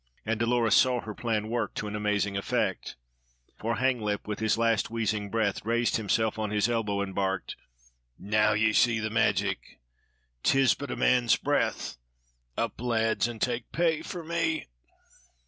[0.25, 2.95] And Dolores saw her plan work to amazing effect;
[3.59, 7.55] for Hanglip, with his last wheezing breath, raised himself on his elbow, and barked:
[8.17, 9.79] "Now ye see the magic!
[10.41, 11.97] 'Tis but a man's breath.
[12.57, 14.65] Up, lads, and take pay for me!"